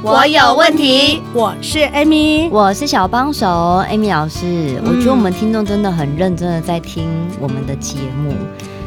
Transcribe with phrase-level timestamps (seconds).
[0.00, 3.46] 我有问题，我是 Amy，我是小帮手
[3.90, 4.80] Amy 老师。
[4.84, 7.08] 我觉得我们听众真的很认真的在听
[7.40, 8.32] 我们的节目，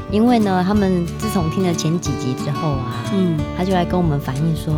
[0.09, 4.73] 因为呢，他们自从听了前几集之后啊，嗯，他就来跟我们反映说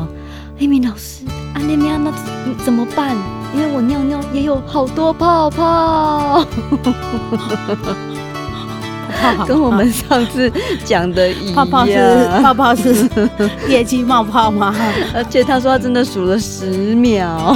[0.59, 1.23] ，Amy 老师，
[1.53, 2.11] 啊那
[2.63, 3.15] 怎么办？
[3.55, 6.43] 因为我尿尿也有好多泡泡。
[9.47, 10.51] 跟我们上次
[10.83, 13.09] 讲的一样，泡泡是泡泡是
[13.69, 14.73] 业绩冒泡吗？
[15.13, 17.55] 而且他说他真的数了十秒，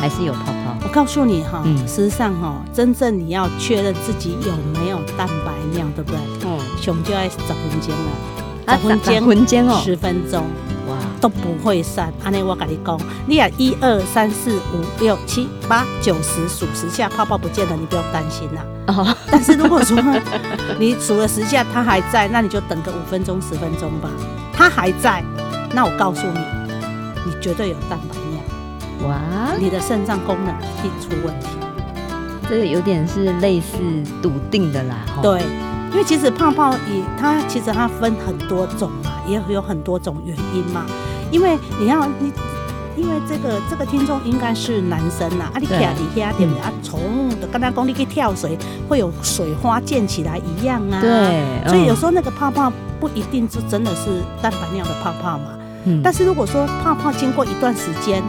[0.00, 0.76] 还是有泡泡。
[0.84, 6.18] 我告诉你哈，事实上哈，真正你要确认自己有没有蛋白尿，对不对？
[6.44, 10.44] 嗯，熊就爱十分钟了，十分钟哦，十分钟。
[11.22, 18.64] 都不会散，安尼我跟你讲，你啊一二三四五六七八九十数十下，泡泡不见了，你不用担心啦。
[18.88, 19.96] 哦，但是如果说
[20.80, 24.10] 你数了十下，它还在，那你就等个五分钟十分钟吧。
[24.52, 25.22] 它还在，
[25.72, 26.40] 那我告诉你，
[27.24, 29.08] 你绝对有蛋白尿。
[29.08, 29.20] 哇，
[29.60, 31.46] 你的肾脏功能一定出问题。
[32.50, 33.78] 这个有点是类似
[34.20, 34.96] 笃定的啦。
[35.22, 35.40] 对，
[35.92, 40.84] 因为其实泡泡也，它其实它分很多种嘛，也有很多种原因嘛。
[41.32, 42.30] 因为你要你，
[42.94, 58.22] 因为这个这个听众应该是男生呐，啊，你徛底下点啊，从的刚刚讲你去跳水会有水花溅起来一样啊，对，所以有时候那个泡泡不一定就真的是蛋白尿的泡泡嘛，嗯，但是如果说泡泡经过一段时间，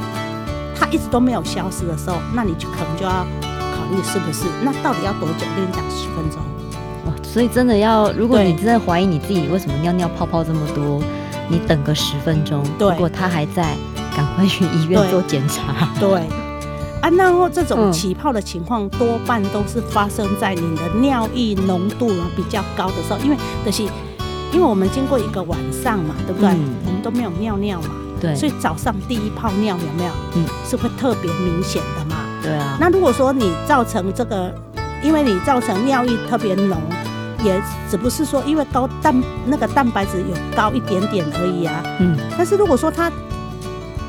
[0.80, 5.46] 它一直都没有消失的时候，那你就可能就要考虑是不是，那到底要多久？
[5.56, 6.40] 跟你讲十分钟，
[7.06, 11.04] 哇，所以真的要，如果你真的怀疑你自己为什么尿尿泡泡这么多。
[11.54, 13.76] 你等个十分钟，如果他还在，
[14.18, 15.88] 赶快去医院做检查。
[16.00, 16.20] 对，对
[17.00, 23.84] 啊，然后这种起泡的情况多半都是发生在你的尿液浓度比较高的时候，因为就是
[24.52, 26.50] 因为我们经过一个晚上嘛，对不对？
[26.50, 30.12] 嗯、我们都没有尿尿嘛，对，所以早上第一泡尿有没有？
[30.36, 32.16] 嗯，是会特别明显的嘛？
[32.42, 32.78] 对啊。
[32.82, 34.52] 那如果说你造成这个，
[35.04, 36.82] 因为你造成尿液特别浓。
[37.44, 39.14] 也只不是说因为高蛋
[39.46, 43.12] 那个蛋白质有高一点点而已啊，嗯，但是如果说它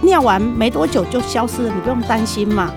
[0.03, 2.71] 尿完没多久就消失了，你不用担心嘛，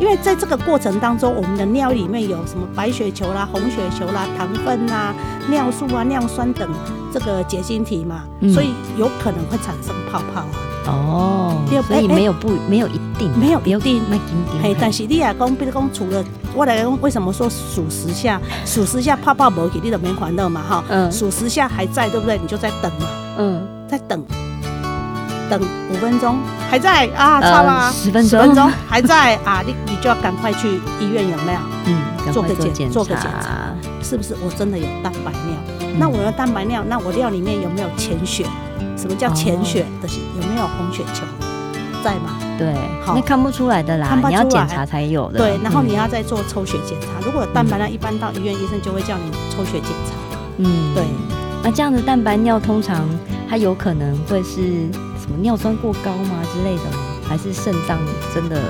[0.00, 5.14] 因为在这个过程当中，我们的尿里面有什么白血球啦、红血球啦、糖分啦、
[5.48, 6.68] 尿素啊、尿酸等
[7.12, 8.22] 这个结晶体嘛，
[8.52, 10.56] 所以有可能会产生泡泡啊。
[10.86, 11.56] 哦，
[11.86, 14.00] 所以没有不没有一定，没有一定，
[14.62, 16.24] 嘿，但是你也讲，比如讲除了。
[16.54, 22.38] 我来讲，为什么说数十下，数十下泡泡没去，你都没烦恼嘛，哈，嗯，数十下还在，对不对？
[22.38, 23.06] 你就在等嘛，
[23.38, 24.24] 嗯，在等，
[25.48, 25.60] 等
[25.90, 26.38] 五分钟。
[26.70, 27.06] 还在？
[27.16, 27.90] 啊，差吗？
[27.92, 28.70] 十分钟，十分钟。
[28.88, 29.36] 还在？
[29.44, 31.60] 啊，你你就要赶快去医院，有没有？
[31.86, 34.36] 嗯，做个检，做个检查，是不是？
[34.44, 35.88] 我真的有蛋白尿？
[35.98, 38.46] 那我有蛋白尿，那我尿里面有没有潜血？
[38.96, 39.86] 什么叫潜血？
[40.02, 41.24] 就是有没有红血球？
[42.02, 42.38] 在吗？
[42.58, 42.74] 对，
[43.04, 45.38] 好，那看不出来的啦，看不出来，你要检查才有的。
[45.38, 47.06] 对，然后你要再做抽血检查。
[47.20, 50.36] 嗯、如果有蛋白尿，一般到医院医生就会叫你抽血检查。
[50.58, 51.04] 嗯，对。
[51.62, 53.06] 那这样的蛋白尿通常
[53.48, 54.90] 它有可能会是
[55.20, 56.98] 什么尿酸过高吗之类的吗？
[57.28, 57.98] 还是肾脏
[58.34, 58.60] 真的？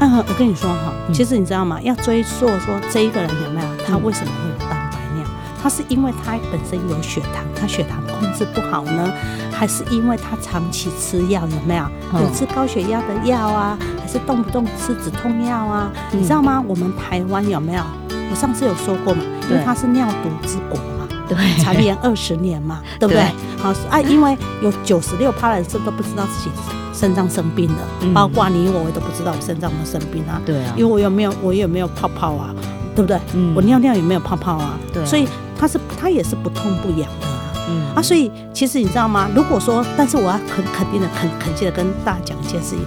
[0.00, 1.80] 嗯，我跟你说哈，其实你知道吗？
[1.80, 5.26] 要追溯说这一个人有没有他为什么会有蛋白尿？
[5.62, 9.12] 他是因为他本身有血糖，他血糖控制不好呢？
[9.52, 11.84] 还是因为他长期吃药，有没有？
[12.20, 13.78] 有吃高血压的药啊？
[14.00, 15.90] 还是动不动吃止痛药啊？
[16.12, 16.62] 你知道吗？
[16.66, 17.82] 我们台湾有没有？
[18.30, 23.22] 我上次有说过嘛，因为它是尿毒之国嘛，对，蝉联二十年嘛， 对不对？
[23.58, 26.50] 好啊，因为有九十六趴的人都不知道自己
[26.92, 27.78] 肾脏生病了，
[28.12, 30.40] 包括你我，我都不知道我肾脏有没有生病啊。
[30.44, 32.54] 对啊，因为我有没有我有没有泡泡啊？
[32.94, 33.18] 对不对？
[33.54, 34.78] 我尿尿有没有泡泡啊？
[34.92, 35.28] 对，所以
[35.58, 37.26] 它是它也是不痛不痒的。
[37.68, 39.28] 嗯啊，所以其实你知道吗？
[39.34, 42.78] 如果说，但是我要很肯定的、很恳切的跟大家讲一件事情：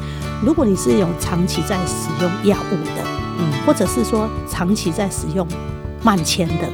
[0.43, 3.03] 如果你是有长期在使用药物的，
[3.39, 5.47] 嗯，或者是说长期在使用
[6.01, 6.67] 慢签的，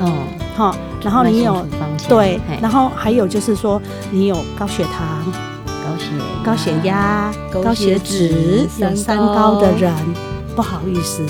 [0.00, 0.12] 哦，
[0.56, 1.64] 好，然后你有
[2.08, 3.80] 对，然后还有就是说
[4.10, 5.32] 你有高血糖、
[5.84, 6.06] 高血
[6.44, 9.92] 高血压、高血脂、有三高的人，
[10.56, 11.24] 不好意思。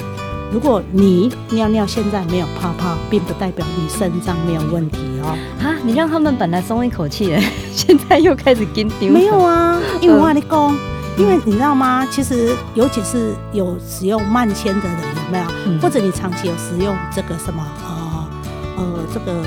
[0.51, 4.98] 如果你尿尿现在没有泡泡，并不代表你肾脏没有问题
[5.29, 5.39] 哦。
[5.63, 7.35] 啊，你让他们本来松一口气，
[7.73, 9.11] 现在又开始紧丢。
[9.13, 10.79] 没有啊，因为我跟你讲，
[11.17, 12.07] 因为你知道吗？
[12.11, 15.45] 其实尤其是有使用慢纤的人，有没有？
[15.67, 18.29] 嗯、或者你长期有使用这个什么呃
[18.77, 19.43] 呃这个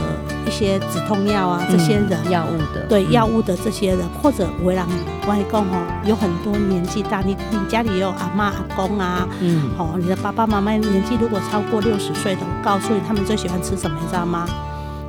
[0.46, 4.86] 一些止痛药啊，这些人药、嗯、物的对药、嗯、物的这些人，或者为了
[5.26, 14.46] 我跟你讲哦，有很多年纪大，你你家里有阿妈阿公啊，嗯，哦，你的爸爸妈妈年纪如果超过六十岁的，我告诉你，他们最喜欢吃什么，你知道吗？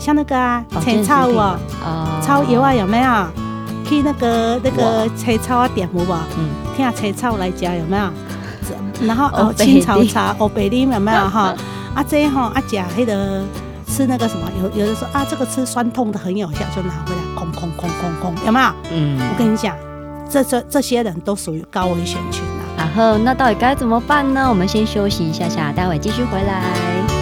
[0.02, 1.56] 像那个啊，青草啊，
[2.20, 3.26] 草油啊，有没有？
[3.88, 6.12] 去那个那个青草啊点有无？
[6.36, 8.10] 嗯，听下青草来讲有没有？
[9.06, 11.54] 然后哦，青草茶、哦白啉有没有 哈？
[11.94, 13.44] 啊，这哈啊，讲那个
[13.86, 18.66] 吃那个什么，有有人说啊，这个吃酸痛的很有效，就拿回来空空空空空，有没有？
[18.90, 19.76] 嗯，我跟你讲，
[20.28, 22.74] 这这这些人都属于高危险群啊。
[22.76, 24.48] 然后那到底该怎么办呢？
[24.48, 27.21] 我们先休息一下下，待会继续回来。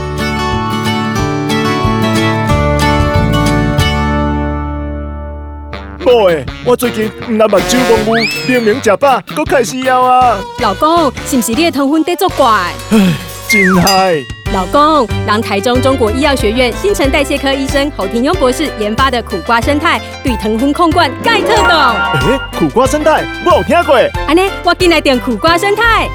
[6.10, 8.14] 宝贝，我最近唔但目睭蒙雾，
[8.48, 10.38] 明明食饱，佫开始枵啊！
[10.58, 12.46] 老公，是不是你的糖分在作怪？
[12.90, 13.14] 唉，
[13.48, 14.16] 真害！
[14.52, 22.28] 老公，让台中中国医药学院新陈代谢科医生侯廷庸博士研发的苦瓜生态，对糖分控管盖特懂。
[22.28, 23.96] 诶，苦瓜生态我有听过。
[24.26, 26.08] 安尼，我进来点苦瓜生态，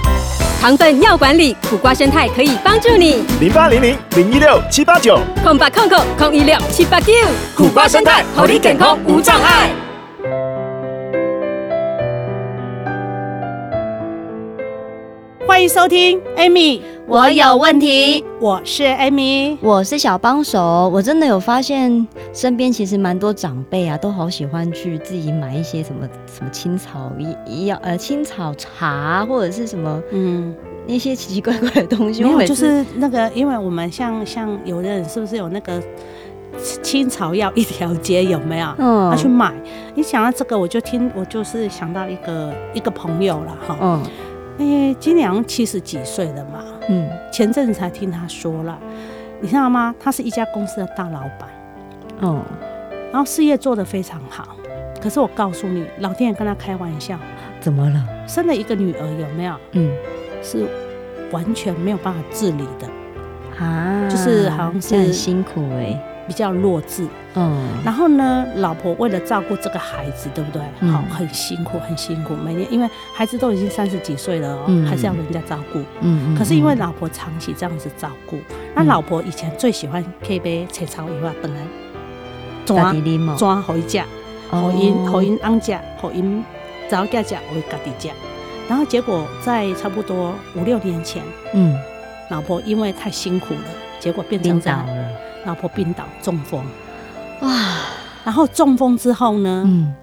[0.60, 3.24] 糖分要管理，苦瓜生态可以帮助你。
[3.40, 7.14] 零八零零零一六七八九空八空空空一六七八九，
[7.56, 9.70] 苦瓜胜肽，让你健康无障碍。
[15.56, 18.22] 欢迎收听，Amy，我有问题。
[18.42, 20.90] 我是 Amy，我是小帮手。
[20.94, 27.10] 我真的有发现，身边其实蛮多长辈啊，都好喜欢去自己买一些什么什么青草
[27.48, 30.54] 医药呃青草茶或者是什么嗯
[30.86, 32.22] 那些奇奇怪怪的东西。
[32.22, 35.81] 没有，就是那个，因为我们像像有的人是不是有那个
[36.84, 38.68] 青草药一条街有没有？
[38.78, 39.54] 嗯，他去买。
[39.94, 43.78] 你想到这个，我就听我就是想到一个一个朋友了哈。
[43.81, 44.04] 嗯。
[44.57, 48.78] 哎、欸，今年七十几岁了嘛，嗯，前阵子才听他说了，
[49.42, 49.94] 你知道吗？
[50.00, 51.50] 他是一家公司的大老板，
[52.22, 52.42] 哦，
[53.12, 54.56] 然后事业做得非常好。
[55.02, 57.19] 可是我告诉你，老天爷跟他开玩笑，
[57.60, 58.02] 怎么了？
[58.28, 59.56] 生了一个女儿有没有？
[59.74, 59.92] 嗯，
[60.42, 60.66] 是
[61.31, 62.88] 完全没有办法自理的
[63.63, 66.01] 啊，就是好像是很辛苦哎、欸。
[66.27, 70.62] 比较弱智，嗯，然后呢，老婆为了照顾这个孩子，对不对？
[70.89, 78.39] 好，很辛苦，很辛苦，每年因为孩子都已经三十几岁了哦，还是要人家照顾，嗯，可是因为老婆长期这样子照顾，
[78.74, 81.60] 那老婆以前最喜欢可以杯青草药本来
[82.66, 82.94] 抓
[83.38, 84.06] 抓回家，
[84.50, 86.44] 好因好因安家，好因
[86.89, 88.13] 早家家为家己家，
[88.68, 91.22] 然后结果在差不多五六年前，
[91.54, 91.77] 嗯，
[92.30, 93.69] 老婆因为太辛苦了，
[94.00, 94.83] 结果变成这样。
[95.46, 96.64] 老婆病倒中风，
[97.42, 97.50] 哇！
[98.24, 99.94] 然后中风之后呢，嗯，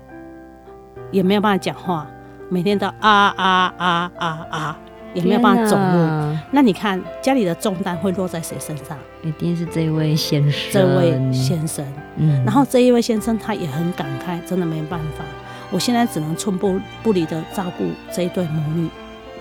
[1.10, 2.06] 也没有办法讲话，
[2.48, 4.78] 每天都啊啊啊啊啊，
[5.12, 6.38] 也没有办法走路。
[6.52, 8.96] 那你看家里的重担会落在谁身上？
[9.24, 10.70] 一定是这位先生。
[10.72, 11.84] 这位先生，
[12.16, 15.24] 嗯，然后这一位先生他也很感慨，真的没办法，
[15.72, 18.88] 我现在只能寸步不离的照顾这一对母女。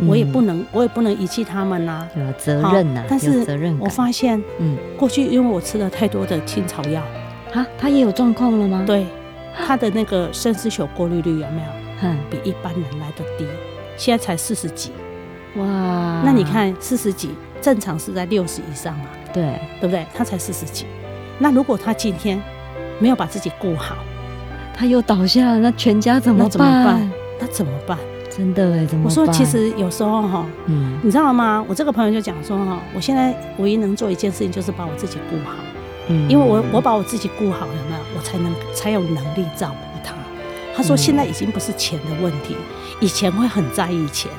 [0.08, 3.04] 我也不能，我也不能遗弃他们呐，有责任呐。
[3.10, 3.46] 但是
[3.80, 7.02] 我发现，嗯，过去因为我吃了太多的青草药，
[7.54, 8.84] 啊，他也有状况了吗？
[8.86, 9.06] 对，
[9.66, 11.68] 他的那个肾丝球过滤率有没有？
[12.04, 13.46] 嗯，比一般人来的低，
[13.96, 14.92] 现在才四十几。
[15.58, 15.66] 哇，
[16.26, 17.30] 那你看四十几，
[17.62, 19.06] 正常是在六十以上嘛？
[19.32, 19.44] 对，
[19.80, 20.06] 对不对？
[20.16, 20.86] 他才四十几，
[21.38, 22.42] 那如果他今天
[23.00, 23.98] 没有把自己顾好，
[24.74, 27.12] 他又倒下了，那全家怎么怎么办？
[27.40, 27.98] 那怎么办？
[28.36, 29.04] 真的哎，怎么？
[29.06, 31.64] 我说其实有时候哈，嗯，你知道吗？
[31.68, 35.56] 我这个朋友就讲说哈，我现在唯一能做一件事情就是把我自己顾好，
[36.08, 40.16] 嗯，因为我我把我自己顾好了嘛，我才能才有能力照顾他。
[40.74, 42.56] 他说现在已经不是钱的问题，
[43.02, 44.32] 以前会很在意钱，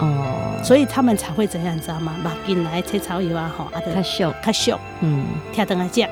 [0.00, 2.12] 哦，所以他们才会怎样，知道吗？
[2.24, 6.08] 把进来切草油啊，哈，啊，他秀他秀，嗯，听等下讲，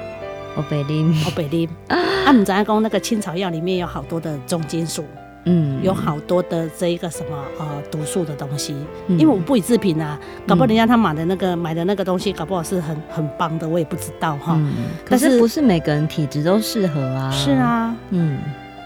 [0.55, 5.05] 我白啉，我白啉，啊，唔知讲那个青草药里面有好多的重金属。
[5.45, 8.75] 嗯，有好多的这一个什么呃毒素的东西，
[9.07, 14.55] 嗯、因为我不予置评啊，搞不好人家他买的那个、嗯、买的那个东西，搞不好是很很棒的，我也不知道哈。
[14.59, 14.71] 嗯、
[15.03, 17.31] 可是不是每个人体质都适合啊。
[17.31, 18.39] 是啊，嗯，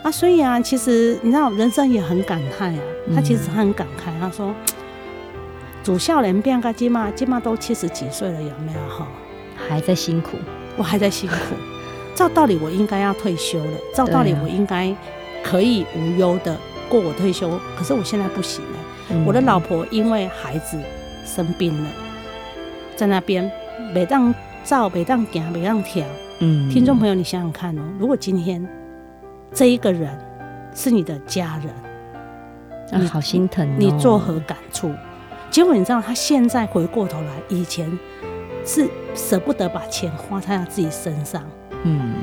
[0.04, 2.80] 啊，所以啊，其实你知道，人生也很感慨啊。
[3.16, 4.54] 他其实很感慨，他说，
[5.82, 9.08] 主校人变个鸡妈，鸡妈都七十几岁了，有没有哈？
[9.68, 10.36] 还在辛苦，
[10.76, 11.34] 我还在辛苦。
[12.14, 14.94] 照道理我应该要退休了，照道理我应该。
[15.44, 16.56] 可以无忧的
[16.88, 18.78] 过我退休，可是我现在不行了。
[19.10, 20.80] 嗯、我的老婆因为孩子
[21.26, 21.90] 生病了，
[22.96, 23.48] 在那边
[23.92, 24.34] 每当
[24.64, 26.02] 照、每当行、每当跳，
[26.38, 28.66] 嗯，听众朋友，你想想看哦，如果今天
[29.52, 30.18] 这一个人
[30.74, 34.90] 是你的家人，你好心疼，你作何感触？
[35.50, 37.86] 结果你知道，他现在回过头来，以前
[38.64, 41.42] 是舍不得把钱花在他自己身上，
[41.84, 42.14] 嗯，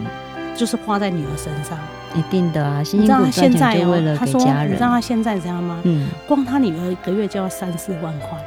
[0.61, 1.75] 就是花在女儿身上，
[2.13, 2.83] 一定的啊。
[2.93, 5.79] 你知道他现在为了给家人，你知道他现在怎样吗？
[5.85, 8.37] 嗯，光他女儿一个月就要三四万块，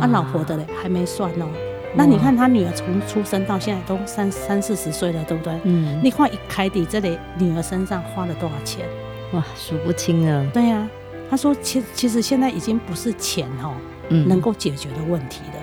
[0.00, 1.46] 他老婆的嘞还没算哦。
[1.94, 5.52] 那你看他女儿从出生到现在都三三四十岁了，对不对？
[5.64, 6.00] 嗯。
[6.02, 8.86] 你看一开底这里女儿身上花了多少钱？
[9.32, 10.50] 哇，数不清了。
[10.54, 10.88] 对呀、啊，
[11.28, 13.74] 他说其其实现在已经不是钱哦，
[14.08, 15.60] 嗯，能够解决的问题了。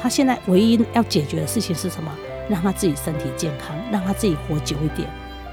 [0.00, 2.12] 他现在唯一要解决的事情是什么？
[2.48, 5.08] 让他自己身体健康，让他自己活久一点。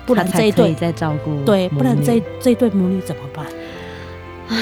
[0.05, 3.45] 不然这一对在照顾对，不然这这一对母女怎么办？
[4.49, 4.57] 唉，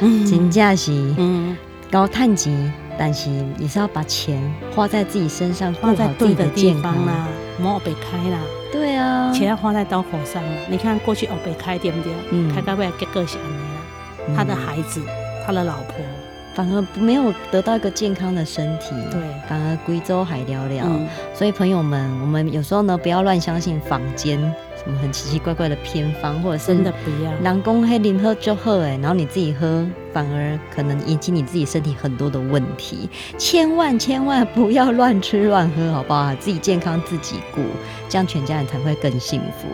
[0.00, 1.56] 真的是嗯，
[1.90, 2.54] 高探级。
[2.98, 4.38] 但是也是要把钱
[4.76, 7.26] 花在自己身上，花在对的地方啦，
[7.58, 8.38] 莫被开啦。
[8.70, 10.42] 对啊，钱要花在刀口上。
[10.68, 12.12] 你看过去哦，被开对不对？
[12.30, 15.00] 嗯，开到未来结个小年，他的孩子，
[15.44, 15.94] 他的老婆，
[16.54, 20.84] 反而没有得到一个健康的身体，对，反而贵州还寥寥。
[21.34, 24.38] 所以朋友们，我们有时候呢，不要乱相信坊间。
[24.84, 33.08] 什么很奇奇怪怪的偏方，或者是真的不要，人工黑林喝就喝哎，然后你自己喝，反而可能引起你自己身体很多的问题。
[33.38, 36.34] 千万千万不要乱吃乱喝，好不好？
[36.36, 37.60] 自己健康自己顾，
[38.08, 39.68] 这样全家人才会更幸福。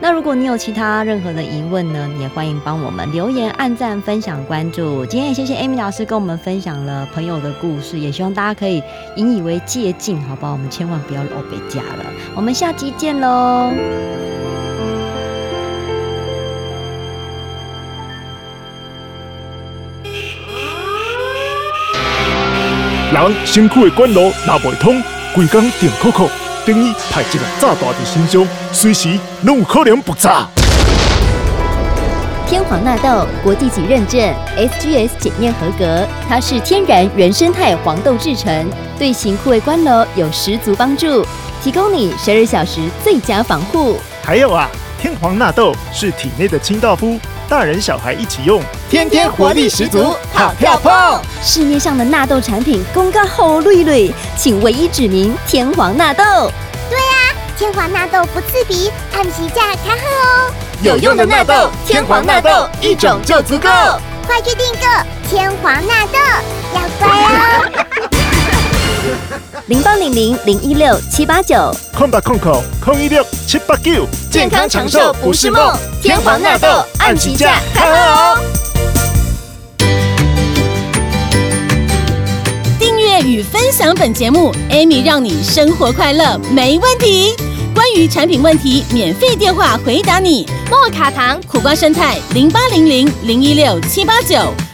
[0.00, 5.04] 那如果你有其他任何的疑问呢，你也欢迎帮我们留言、按赞、分享、关注。
[5.06, 8.82] 今天也谢谢 Amy 老师跟我们分享了朋友的故事，也希望大家可以
[9.16, 10.52] 引以为戒禁，好不好？
[10.52, 12.04] 我们千万不要欧北家了。
[12.34, 13.72] 我们下集见喽！
[23.12, 25.02] 人身躯的管路若未通，
[25.34, 26.30] 规工电扣扣，
[26.64, 30.46] 等于派一个炸弹在身上，随时拢有可能爆炸。
[32.46, 34.20] 天皇纳豆国际级认证
[34.56, 38.64] ，SGS 检验合格，它是天然原生态黄豆制成，
[38.96, 41.26] 对型枯萎关楼有十足帮助，
[41.64, 43.96] 提供你十二小时最佳防护。
[44.22, 44.68] 还有啊，
[45.00, 47.18] 天皇纳豆是体内的清道夫。
[47.50, 51.20] 大人小孩一起用，天天活力十足，好跳碰。
[51.42, 56.22] 市面上的纳豆产品公告好绿绿，请唯一指明天皇纳豆。
[56.88, 60.52] 对啊，天皇纳豆不刺鼻，按时价开喝哦。
[60.84, 63.68] 有用的纳豆，天皇纳豆一种就足够，
[64.28, 64.86] 快去订购
[65.28, 66.18] 天皇纳豆，
[66.72, 67.84] 要乖哦。
[69.70, 75.72] 零八零零零一六七八九，空八空口空一六七八九，健康长寿不是梦，
[76.02, 76.66] 天皇纳豆
[76.98, 78.36] 按起价，看哦！
[82.80, 87.36] 订阅与分享本节目，Amy 让你生活快乐没问题。
[87.72, 90.44] 关于产品问题，免费电话回答你。
[90.68, 94.52] 莫卡糖苦瓜胜肽零八零零零一六七八九，